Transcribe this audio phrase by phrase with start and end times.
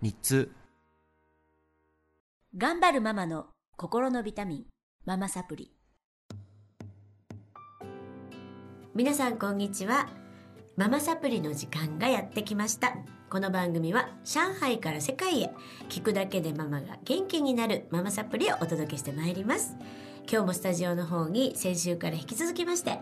[0.00, 0.52] 日通
[2.56, 4.64] 頑張るママの心のビタミン
[5.04, 5.72] ママサプリ。
[8.94, 10.08] 皆さんこんにちは。
[10.76, 12.96] ママサプリの時間がやってきました。
[13.28, 15.50] この番組は上海から世界へ
[15.88, 19.74] 聞くだけでママが元気になるママサプリをお届けしてまいります。
[20.30, 23.00] 今日もスタジオの方に先週から引き続きまして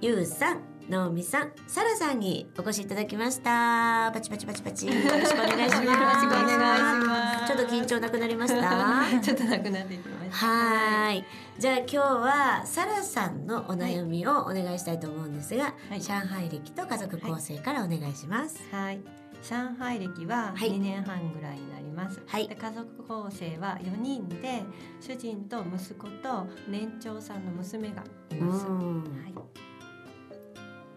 [0.00, 9.20] ゆうさん、のうみさん、さらさんにお越しいただきましたパチパチパチパチよろしくお願いしますよろしくお願いしますちょっと緊張なくなりました？
[9.20, 10.46] ちょっとなくなってきました。
[10.46, 11.24] はーい。
[11.58, 18.58] じゃあ今日はサラさんのお悩みをお願いしたいと思うんですが、はい上海歴と家族構成からお願いします。
[18.72, 19.00] はい。
[19.42, 22.20] 上海歴ははい2年半ぐらいになります。
[22.26, 24.62] はいで家族構成は4人で
[25.00, 28.64] 主人と息子と年長さんの娘がいます。
[28.64, 29.04] はうん。
[29.28, 29.34] い。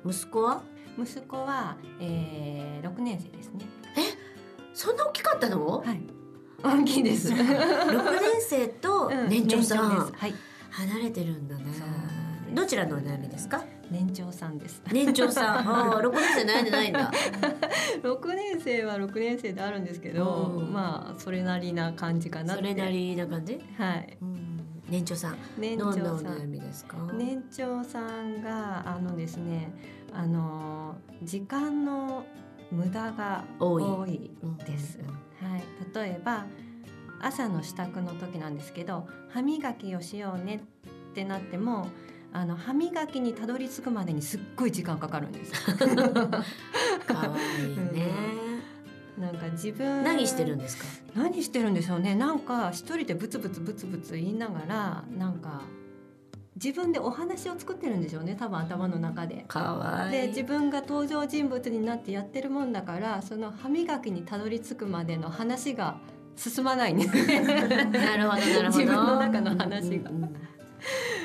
[0.06, 0.62] 息子は？
[1.02, 3.66] 息子は、えー、6年生ですね。
[4.74, 5.80] そんな大きかったの？
[5.80, 6.02] はい。
[6.64, 7.30] 大きいです。
[7.34, 7.46] 6年
[8.40, 10.34] 生とうん年長さん、年ですはい。
[10.70, 11.64] 離れてるんだね
[12.54, 13.64] どちらのお悩みですか？
[13.90, 14.82] 年長さんです。
[14.92, 17.12] 年長さん ああ6年生悩んでないんだ
[18.04, 22.56] 6年生は6年生であるんですけど、うんまあそれなりな感じかな。
[22.56, 22.88] それな。
[22.90, 24.18] りな感じ、はい。
[24.22, 24.51] うん、
[24.92, 26.36] 年長さん年長さん。
[26.36, 26.48] 悩。
[26.48, 29.72] みですか、年長さんがあのですね
[30.12, 32.26] あの時間の
[32.72, 34.32] 無駄が多い。
[34.66, 35.64] です、うんうんはい、
[35.96, 36.46] 例えば
[37.22, 40.62] 朝の支度の時なんですけど歯磨きをしようね
[41.12, 41.88] ってなっても
[42.34, 45.54] あの歯磨きにたどり着くまでにすっごい時間かかるんです
[47.06, 48.12] かわいいね、
[49.18, 50.86] なんか自分何してるんですか？
[51.16, 52.16] 何してるんでしょうね。
[52.16, 55.62] なんか一人でブツブツブツブツ言いながらなんか
[56.56, 58.36] 自分でお話を作ってるんでしょうね。
[58.40, 59.46] 多分頭の中で。
[59.48, 60.12] かわいい。
[60.12, 65.98] で自分が登場人物になってやってるもんだからその歯磨きにたどり着くまでの話が
[66.36, 67.42] 進まないんですね。
[67.42, 68.68] なるほどなるほど。
[68.70, 70.10] 自分の中の話が。
[70.10, 70.36] うんうんうん。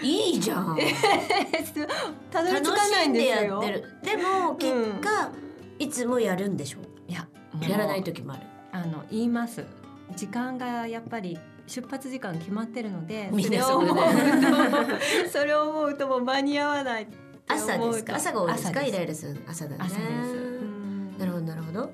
[0.03, 0.77] いいじゃん。
[2.31, 3.53] たどり着楽かないしんですよ。
[3.53, 3.85] やってる。
[4.03, 5.31] でも結果、
[5.79, 6.81] いつもやるんでしょ？
[6.81, 6.83] い
[7.61, 8.43] やらない時もある。
[8.72, 9.65] あの言います。
[10.17, 14.03] 時間がやっぱり出発時間決まってるのでそれを思うと
[15.33, 17.09] それを思うともう間に合わない
[17.49, 18.15] 朝ですか？
[18.17, 18.81] 朝が多いですか？
[18.81, 19.77] 朝イライラする朝だね。
[19.81, 20.09] 朝です。
[20.11, 21.91] うんなるほどなるほど。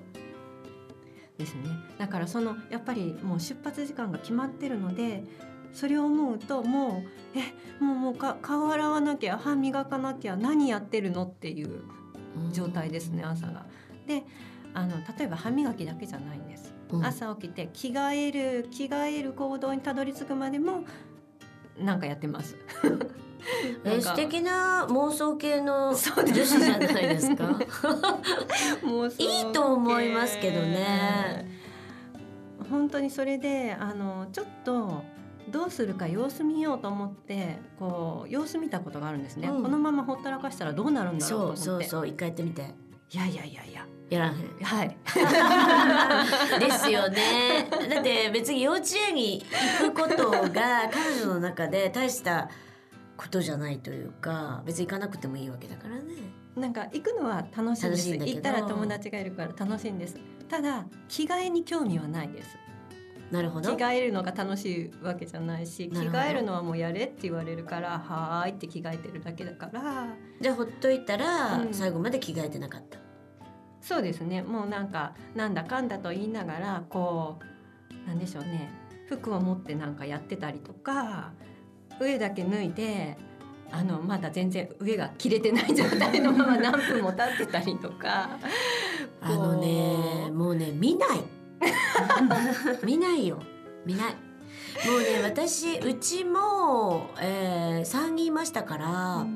[1.38, 1.62] ですね。
[1.98, 5.24] だからそのやっぱりもう出発時間が決まってるので
[5.72, 7.02] それを思うとも
[7.34, 11.24] うえもうもうか顔洗わなきゃ歯磨かなきゃ何やってるの？
[11.24, 11.80] っていう
[12.52, 13.64] 状態ですね朝が。
[14.06, 14.24] で
[14.74, 16.72] あの例えば歯磨きだけじゃないんです。
[16.90, 17.04] うん。
[17.04, 20.84] 朝起きて着替える着替える行動にたどり着くまでも
[21.78, 22.56] なんかやってます。
[23.84, 27.58] え素敵な妄想系の女子じゃないですか？
[29.18, 31.50] いいと思いますけどね。
[32.70, 35.02] 本当にそれであのちょっと
[35.50, 39.62] どうするか様子見ようと思ってこう様子見たことがあるんですね、うん。
[39.62, 41.88] このままほったらかしたらどうなるんだろうとそう思って。
[41.88, 42.08] そうそう。
[42.08, 42.74] 一回やってみて
[43.12, 43.86] いやいやいやいや。
[44.08, 44.34] やらへん。
[44.62, 44.96] はい。
[46.60, 47.68] ですよね。
[47.90, 49.44] だって別に幼稚園に
[49.80, 52.48] 行くことが彼女の中で大した
[53.16, 56.02] ことじゃないというか別に行かなくてもいいわけだからね。
[56.56, 60.16] なんか行くのは楽しいんです行ったら友達がいるから楽しいんです。
[60.48, 62.56] ただ着替えに興味はないです。
[63.30, 63.74] 着なるほど。
[63.76, 70.08] 替えるのが楽しいわけじゃないし着替えるのはもうやれって言われるからはーいって着替えてるだけだから。
[70.40, 71.72] じゃあほっといたらうん。
[71.72, 72.98] 最後まで着替えてなかった、
[73.82, 74.42] そうですね。
[74.42, 77.38] もうなんかなんだかんだと言いながらこ
[78.04, 78.70] うなんでしょうね。
[79.08, 81.32] 服を持ってなんかやってたりとか
[82.00, 83.18] 上だけ脱いで
[83.70, 88.38] あのまだ全然上が着れてない状態のまま何分も経ってたりとか。
[89.20, 91.24] あのねもうね見ない。
[92.84, 93.40] 見ないよ。
[93.84, 94.14] 見ない。
[94.86, 99.26] もうね私うちも、えー、3人いましたから、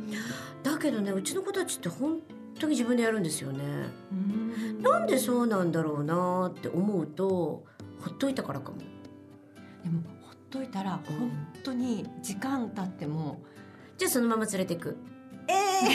[0.62, 2.20] だけどねうちの子たちって本
[2.58, 3.64] 当に自分でやるんですよね。
[4.12, 4.82] うん。
[4.82, 7.64] なんでそうなんだろうなって思うと
[8.00, 8.78] ほっといたからかも。
[8.78, 11.30] でもほっといたら本
[11.62, 13.42] 当に時間経っても
[13.98, 14.96] じゃあそのまま連れてく。
[15.48, 15.90] ええ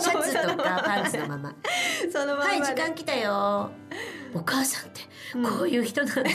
[0.00, 1.54] シャツとかパンツのまま。
[2.12, 3.70] そのままはい時で間来たよ。
[4.34, 5.00] お母さんって
[5.34, 5.44] うん。
[5.44, 6.22] こういう人なんだ、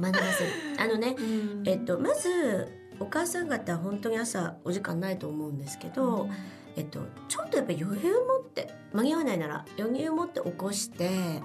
[0.00, 0.50] 学ばせる。
[0.78, 1.62] あのねうん。
[1.64, 6.28] えっとまずお母さん方は本当に朝お時間ないと思うんですけど、
[6.78, 11.42] えっと、ちょっとやっぱ余裕持って間に合わないなら余裕持って起こしてで、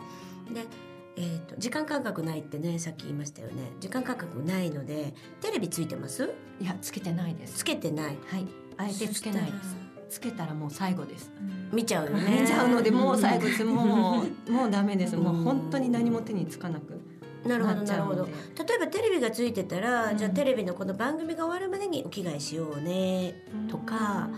[1.18, 3.71] えっと、時間感覚ないってねさっき言いましたよね。
[3.80, 6.30] 時間感覚ないのでテレビついてます？
[6.62, 7.57] いやつけてないです。
[7.57, 8.18] つけてない。
[8.27, 8.47] はい。
[8.77, 9.75] あえてつけないです。
[10.09, 11.31] つけたらもう最後です。
[11.71, 12.41] 見ちゃうよね。
[12.41, 13.63] 見ちゃうのでもう最後です。
[13.65, 15.18] もうもうダメです。
[15.18, 17.01] もううん本当に何も手につかなく
[17.44, 18.25] なるほどなるほど。
[18.25, 18.31] 例
[18.75, 20.18] えばテレビがついてたら、うん。
[20.18, 23.33] じゃあテレビのこの番組が終わるまでにお着替えしようね
[23.69, 24.30] とか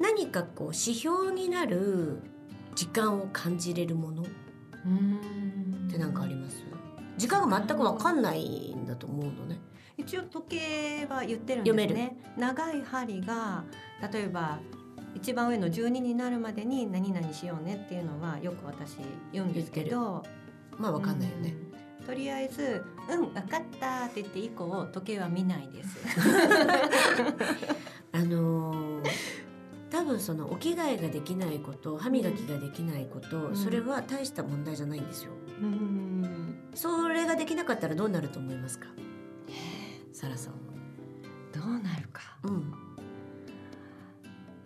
[0.00, 2.20] 何かこう指標になる
[2.74, 4.22] 時間を感じれるもの？
[4.22, 4.26] っ
[4.86, 5.88] うん。
[5.90, 6.64] て何かあります？
[7.16, 9.60] 時間が全く分かんないんだと思うのね。
[9.96, 12.16] 一応時計は言ってるんですね。
[12.36, 13.64] 長い針が
[14.12, 14.58] 例えば
[15.14, 18.96] 一番上の12になるまでに何々しようねっていうのはよく私
[19.32, 20.24] 言うんですけど。
[20.76, 21.54] まあ分かんないよね。
[22.00, 22.06] うん。
[22.06, 25.96] とりあえず「うん分かった」って言って以降時計は見ないです。
[28.12, 28.93] あのー多
[30.04, 33.56] 分そのお着替えができないこと歯磨きができないこと、うん。
[33.56, 35.32] それは大した問題じゃないんですよ。
[35.60, 38.88] うんそれができなかったらどうなると思いますか？
[40.12, 40.58] サラさんは。
[41.52, 42.22] どうなるか。
[42.44, 42.74] うん、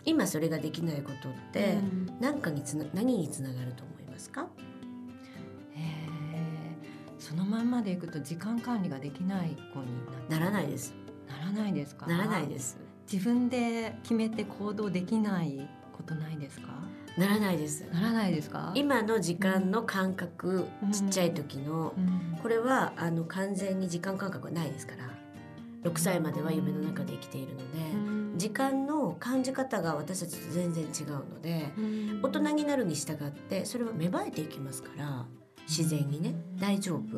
[0.05, 2.17] 今それができないことってうん。
[2.19, 4.47] 何かにつな何につながると思いますか？
[7.19, 9.87] そのまんまでいくと時間管理ができない子に
[10.29, 10.95] なならないです。
[11.27, 12.07] ならないですか？
[12.07, 12.77] ならないです
[13.11, 15.67] 自分で決めて行動できない
[15.97, 16.67] ことないですか？
[17.17, 17.81] ならないです。
[17.91, 18.71] ならないですか？
[18.75, 20.91] 今の時間の感覚、うん。
[20.91, 22.37] ちっちゃい時のうん。
[22.41, 25.09] これはあの完全に時間感覚はないですから。
[25.89, 27.63] 6歳までは夢の中で生きているので、
[27.93, 28.37] うん。
[28.37, 32.19] 時間の感じ方が私たちと全然違うのでうん。
[32.21, 35.25] 大人になるに従ってそれは芽生えていきますから
[35.67, 37.17] 自然にね大丈夫。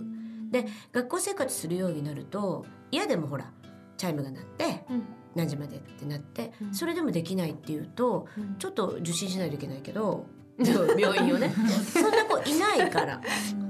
[0.51, 3.51] で学校生活するようになると嫌でもほら
[3.97, 5.03] チャイムが鳴ってうん
[5.35, 6.73] 何時までってなってうん。
[6.73, 8.55] それでもできないっていうとうん。
[8.57, 10.25] ちょっと受診しないといけないけど
[10.59, 11.49] 病院をね。
[11.91, 13.21] そんな子いないから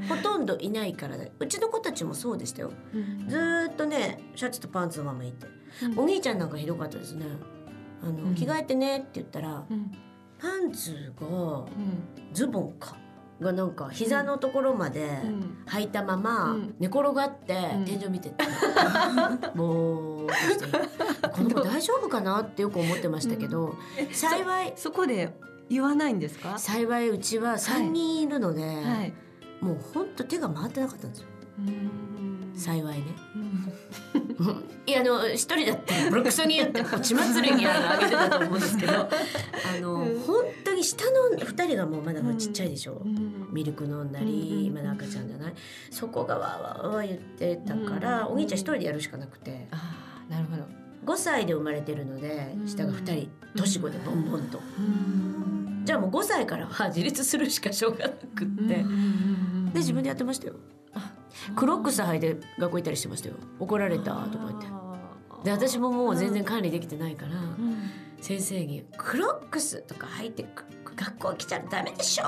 [0.10, 2.72] ほとんどいないからねうちの子たちもそうでしたよ。
[2.94, 3.30] うん。
[3.30, 5.48] ずーっとねシャツとパンツのままいて。
[5.86, 6.00] うん。
[6.00, 7.26] お兄ちゃんなんかひどかったですね。
[8.04, 8.36] あの、うん。
[8.36, 9.92] 着替えてねって言ったらうん。
[10.40, 11.32] パンツがう
[11.64, 11.68] ん。
[12.34, 12.98] ズボンか
[13.42, 15.58] がなんか膝のところまでうん。
[15.68, 16.76] 履いたままうん。
[16.80, 17.86] 寝転がってうん。
[17.86, 18.36] 天井見てて、
[19.56, 23.76] ぼーっとしてこの子大丈夫かなってよく思ってましたけど、
[24.12, 25.34] 幸いそこで
[25.70, 26.58] 言わないんですか？
[26.58, 29.14] 幸いうちは3人いるので、はい。
[29.62, 31.28] もうほんと手が回ってなかったんですよ。
[31.60, 32.54] うん。
[32.56, 33.06] 幸いね。
[33.36, 33.74] うん。
[34.88, 39.10] いやあの一人だってボロクソに言って血祭りにあげてたと思うんですけどあ
[39.80, 40.20] の、うん。
[40.22, 44.32] 本当に下の2人がもうまだちっちゃいでしょ、うんミルク飲んだうんう
[44.70, 45.54] んまだ赤ちゃんじゃない。
[45.90, 49.68] そこがわーわーわー言ってたから、うんお兄ちゃん一人でやるしかなくて。
[49.72, 50.64] ああなるほど。
[51.06, 52.68] 5歳で生まれてるのでうん。
[52.68, 54.60] 下が2人年子でボンボンと。
[54.60, 55.82] うん。
[55.86, 58.86] じゃあもう5歳からは自立するしかしょうがなくって、で
[59.76, 60.54] 自分でやってましたよ。
[60.94, 61.14] あ
[61.56, 63.36] クロックス履いて学校行ったりしてましたよ。
[63.60, 64.68] 怒られたとか言って
[65.44, 67.92] で私ももう全然管理できてないから、うん
[68.22, 70.64] 先生に「クロックスとか履いてく
[70.96, 72.26] 学校来ちゃダメでしょ」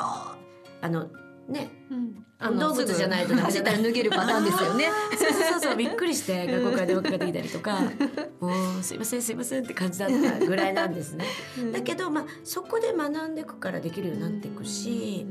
[0.81, 1.07] あの
[1.47, 4.89] ねうん運動靴じゃないとダメ走ったら脱げるパターンですよね。
[5.17, 7.79] そうそうそうびっくりして学校から電話かかってきたりとか
[8.41, 11.25] 「もうすいませんすいません」って感じだったぐらいなんですね。
[11.71, 15.25] だけどまあそこで学んでいくからできるようになっていくし、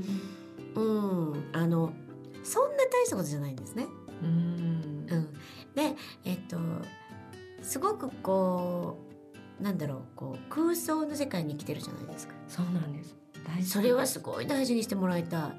[0.75, 1.93] うん、あの
[2.45, 3.89] そんな大したことじゃないんですね。
[4.23, 5.29] うんうん、
[5.75, 6.22] でえっと
[7.73, 8.99] すごくこ
[9.59, 12.35] うなんだろうこう空想の世界に生きてるじゃないですか。
[12.47, 13.17] そうなんです。
[13.47, 13.71] 大事。
[13.71, 15.41] それはすごい大事にしてもらいたい。
[15.41, 15.55] うん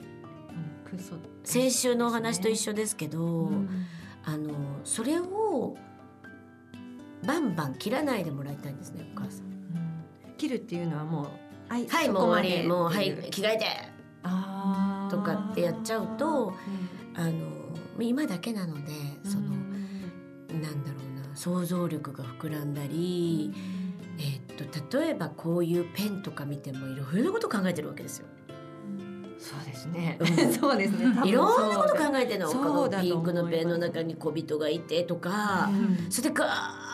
[0.85, 1.15] 空想。
[1.43, 3.67] 先週のお話と一緒ですけど、うん。
[4.25, 4.53] あの
[4.83, 5.75] それを
[7.25, 9.45] バンバン切らないでもらいたいんですねお母さん。
[9.47, 10.35] うん。
[10.37, 13.65] 切るっていうのはもうはいはいもう終わりもうはい着替えて。
[15.09, 16.53] とかってやっちゃうと
[17.15, 17.19] うん。
[17.19, 17.33] あの
[17.99, 18.91] 今だけなので
[19.23, 20.61] その、うん。
[20.61, 23.53] なんだろうな想像力が膨らんだり、
[24.19, 28.27] えーっと例えばこういうペンとか見てもいろいろなこと考えてるわけですよ。
[29.43, 30.25] そうですねう。
[30.53, 31.05] そうですね。
[31.25, 32.47] いろんなこと考えてるの。
[32.47, 36.45] そピンクのペンの中に小人がいてとか、うんそれでガ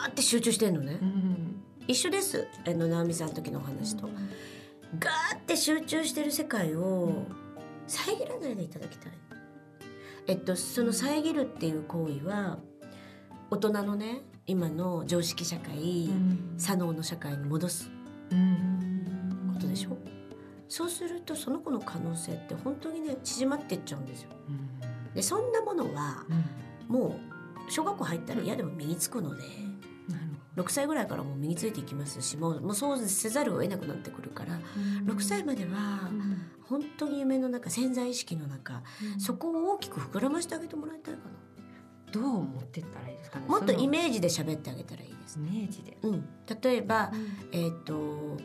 [0.06, 0.98] ーって集中してんのね。
[1.00, 2.46] うん一緒です。
[2.66, 4.08] あの直美さんの時のお話と、
[4.98, 7.24] ガーって集中してる世界を
[7.86, 9.12] 遮らないでいただきたい。
[10.26, 12.58] えっとその遮るっていう行為は
[13.50, 16.54] 大人のね今の常識社会、うん。
[16.58, 17.90] 左脳の社会に戻す
[18.30, 19.52] うん。
[19.54, 19.96] ことでしょ？
[20.68, 24.30] そうするとその子の可能性って本当にね縮まってっちゃうんですよ。
[25.14, 26.24] でそんなものは
[26.88, 27.18] も
[27.68, 29.42] う小学校入ったら嫌でも身につくので。
[30.56, 34.58] 6歳ぐらいからもう身についていきますしもうもうそうせざるを得なくなってくるから
[35.06, 36.10] 6歳までは
[36.68, 38.82] 本当に夢の中潜在意識の中
[39.18, 41.30] そこを大きく膨らましてあげてもらいたいかな
[42.12, 43.46] どう持ってったらいいですかね？
[43.46, 45.96] もっとイーメージで喋ってあげたらいいですジイメージで。
[46.02, 46.28] うん、
[46.62, 47.12] 例えば、
[47.52, 48.38] えっ、と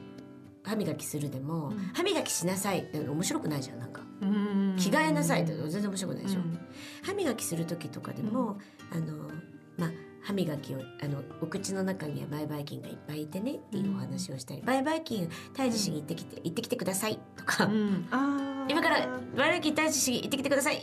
[0.63, 1.77] 歯磨きするでも、うん。
[1.93, 4.01] 歯磨きしなさいって面白くないじゃんなんか。
[4.22, 6.60] うん着替えなさいって全然面白くないでしょ、うん。
[7.03, 8.57] 歯磨きする時とかでも、
[8.91, 9.29] あの
[9.77, 9.91] まあ
[10.24, 18.07] 歯磨きをあのお口の中には売買菌がいっぱいいてねっていうお話をしたり、売買菌退治しに行ってきて、行ってきてくださいとか、うん。
[18.10, 20.75] あー今から売買菌退治しに行ってきてください。
[20.75, 20.81] よ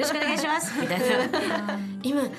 [0.00, 0.72] ろしくお願いします。
[0.80, 1.78] みたいな。
[2.02, 2.30] 今見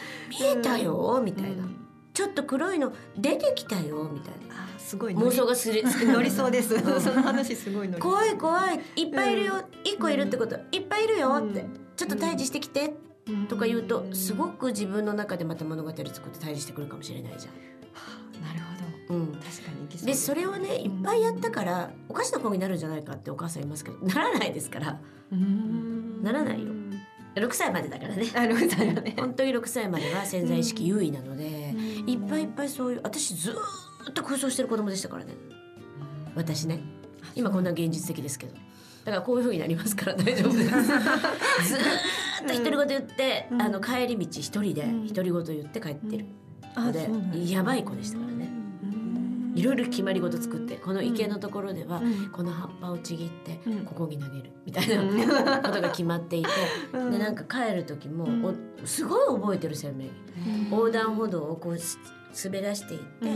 [0.44, 1.22] えたよ。
[1.24, 1.80] みたいな、うん
[2.14, 4.08] ちょっと黒いの出てきたよ。
[4.14, 4.68] みたいな。
[4.78, 5.16] すごい。
[5.16, 5.82] 妄想がする。
[6.06, 6.76] 乗りそうです。
[6.76, 7.02] うん。
[7.02, 8.80] その話すごい怖い怖い。
[8.96, 10.56] いっぱいいるよ、一個いるってこと。
[10.72, 11.80] いっぱいいるよって、うん。
[11.96, 12.94] ちょっと退治してきて。
[13.48, 17.54] とか言うとすごく自分の中でまた物語作って退治してくるかもしれないじゃん。
[19.14, 25.00] うんど確かにでそれをねいっぱいやったからおかしな子になるんじゃないかってお母さん言いますけど ならないですから。
[25.32, 26.24] うん。
[26.24, 26.72] ならないよ。
[27.36, 28.28] 6歳までだからね。
[28.36, 31.74] あ六歳だね本当に6歳までは潜在意識優位なので、
[32.06, 35.34] いっぱいいっぱいそういう私ずーっと空想してる子供でしたからね。
[36.36, 36.82] 私ね。
[37.36, 38.54] 今こんな現実的ですけど。
[38.54, 40.70] だからこういう風になりますから大丈夫です。
[40.70, 43.62] ずーっと独り言言って、うん。
[43.62, 45.08] あの帰り道一人でうん。
[45.08, 46.26] 独り言言って帰ってる。
[46.76, 47.38] うなんだ。
[47.38, 48.33] やばい子でしたから
[49.64, 52.30] いろいろ決まり事作ってこの池のところでは、うん。
[52.32, 53.86] この葉っぱをちぎってうん。
[53.86, 56.50] ここに投げるみたいなことが決まっていて、
[56.92, 57.12] うん。
[57.12, 58.28] でなんか帰る時も、
[58.84, 60.12] すごい覚えてる鮮明に。
[60.70, 61.98] 横断歩道をこうす
[62.44, 63.30] 滑らしていって、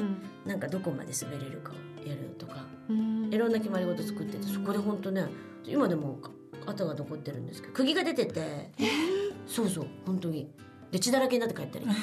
[0.46, 3.34] なんかどこまで滑れるかをやるとかうん。
[3.34, 5.26] いろんな決まり事作っててそこで本当ね
[5.66, 6.20] 今でも
[6.66, 8.72] 跡が残ってるんですけど釘が出てて
[9.46, 10.50] そうそう本当に。
[10.92, 11.98] で血だらけになって帰ったりとか。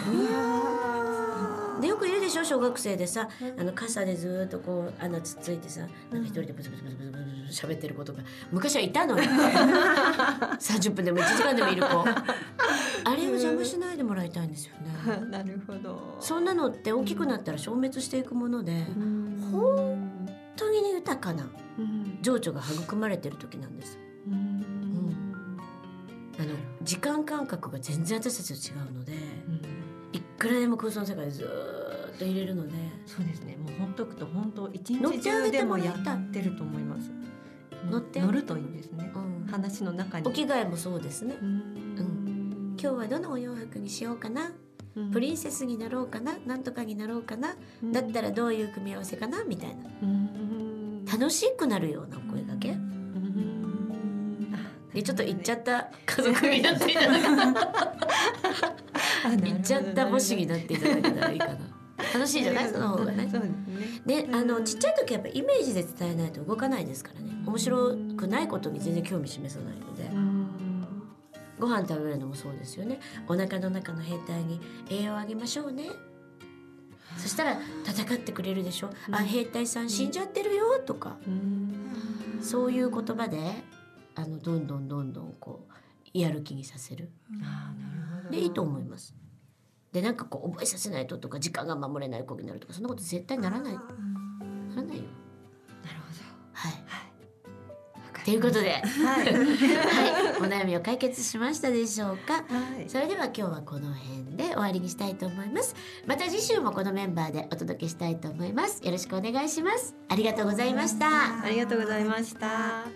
[1.80, 3.28] でよくいるでしょ小学生でさ
[3.58, 7.18] あの傘でずーっとこう穴つっついてさなんか一人でブツブツブツブツブ
[7.50, 12.04] ツ喋ってる子とか昔はいたのよ30分でも1時間でもいる子。
[13.06, 15.26] あれを邪魔しないでもらいたいんですよね。
[15.30, 16.16] なるほど。
[16.20, 19.48] そんなのって大きくなったら消滅していくものでうん。
[19.52, 21.46] 本当に豊かな
[21.78, 23.98] うん情緒が育まれてる時なんです。
[24.26, 24.64] うん。
[26.38, 26.48] あの
[26.82, 29.12] 時間感覚が全然私たちと違うので
[30.44, 32.74] くらでも空想の世界でずーっと入れるので。
[33.06, 33.56] そうですね。
[33.56, 37.10] もうほっとくと本当一乗ってあげ日中でてもやってると思います。
[37.90, 38.20] 乗って？
[38.20, 39.10] 乗るといいんですね。
[39.14, 39.46] うん。
[39.50, 40.28] 話の中に。
[40.28, 41.36] お着替えもそうですね。
[41.40, 42.76] うん。
[42.78, 44.52] 今日はどのお洋服にしようかな。
[44.96, 45.10] うん。
[45.10, 46.36] プリンセスになろうかな。
[46.46, 47.56] なんとかになろうかな。
[47.82, 49.44] だったらどういう組み合わせかな。
[49.44, 49.76] みたいな。
[50.02, 51.04] うん。
[51.06, 52.76] 楽しくなるようなお声がけ？
[54.92, 56.92] でちょっと言っちゃった家族になって。
[56.92, 57.08] いただ
[59.30, 61.58] けたら言っちゃった母子になっていただけたらいいかな。
[62.12, 62.68] 楽しいじゃない？
[62.68, 63.26] その方がね。
[64.06, 64.24] ね。
[64.24, 70.04] であのちっちゃい時はやっぱイメージで伝えないと動かないですからね面白くないことに全然興味示さないので。
[70.04, 70.48] うん。
[71.58, 72.98] ご飯食べるのもそうですよね。
[73.28, 75.88] お腹の中の兵隊に栄養をあげましょうね
[77.16, 81.16] そしたら戦ってくれるでしょ、あ兵隊さん死んじゃってるよとか。
[81.26, 82.40] うん。
[82.42, 83.38] そういう言葉で
[84.16, 87.08] あのどんどんどんどんこうやる気にさせる。
[87.40, 87.93] あーなる
[88.34, 89.14] でいいと思います。
[89.92, 93.74] でなんかこう覚えさせないととか時間が守れない子になるとかそんなこと絶対ならない。
[93.74, 93.80] な
[94.76, 95.04] らないよ。
[95.84, 96.20] なるほど。
[96.52, 96.72] はい。
[96.72, 98.24] はい。
[98.24, 99.26] ということで、はい。
[99.26, 102.34] はい、お悩みを解決しましたでしょうか？
[102.34, 102.40] は
[102.84, 102.88] い。
[102.88, 105.76] それでは今日はこの辺で終わりにしたいと思います。
[106.06, 108.82] また次週もこのメンバーでお届けしたいと思います。
[108.84, 109.94] よろしくお願いします。
[110.08, 111.44] ありがとうございました。
[111.44, 112.86] ありがとうございました。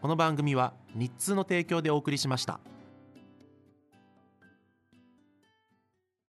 [0.00, 2.60] この番組は日通の提供でお送りしました。